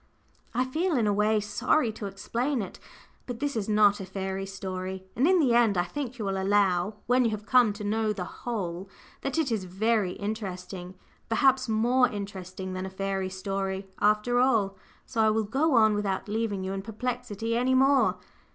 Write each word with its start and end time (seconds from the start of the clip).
I 0.55 0.65
feel 0.65 0.97
in 0.97 1.05
a 1.05 1.13
way 1.13 1.39
sorry 1.39 1.91
to 1.91 2.07
explain 2.07 2.63
it. 2.63 2.79
But 3.27 3.39
this 3.39 3.55
is 3.55 3.69
not 3.69 3.99
a 3.99 4.05
fairy 4.07 4.47
story; 4.47 5.03
and 5.15 5.27
in 5.27 5.37
the 5.39 5.53
end 5.53 5.77
I 5.77 5.83
think 5.83 6.17
you 6.17 6.25
will 6.25 6.41
allow, 6.41 6.95
when 7.05 7.23
you 7.23 7.29
have 7.29 7.45
come 7.45 7.71
to 7.73 7.83
know 7.83 8.11
the 8.11 8.23
whole, 8.23 8.89
that 9.21 9.37
it 9.37 9.51
is 9.51 9.65
very 9.65 10.13
interesting, 10.13 10.95
perhaps 11.29 11.69
more 11.69 12.07
interesting 12.09 12.73
than 12.73 12.87
a 12.87 12.89
fairy 12.89 13.29
story 13.29 13.85
after 13.99 14.39
all. 14.39 14.75
So 15.05 15.21
I 15.21 15.29
will 15.29 15.43
go 15.43 15.75
on 15.75 15.93
without 15.93 16.27
leaving 16.27 16.63
you 16.63 16.73
in 16.73 16.81
perplexity 16.81 17.55
any 17.55 17.75
more. 17.75 18.17